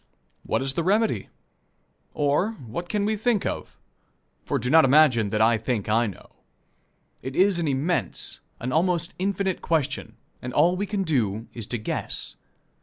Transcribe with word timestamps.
What 0.41 0.63
is 0.63 0.73
the 0.73 0.83
remedy? 0.83 1.29
Or, 2.15 2.53
what 2.53 2.89
can 2.89 3.05
we 3.05 3.15
think 3.15 3.45
of 3.45 3.77
for 4.43 4.57
do 4.57 4.67
not 4.71 4.83
imagine 4.83 5.27
that 5.27 5.41
I 5.41 5.59
think 5.59 5.87
I 5.89 6.07
know. 6.07 6.31
It 7.21 7.35
is 7.35 7.59
an 7.59 7.67
immense, 7.67 8.39
an 8.59 8.71
almost 8.71 9.13
infinite, 9.19 9.61
question, 9.61 10.15
and 10.41 10.55
all 10.55 10.75
we 10.75 10.87
can 10.87 11.03
do 11.03 11.45
is 11.53 11.67
to 11.67 11.77
guess. 11.77 12.35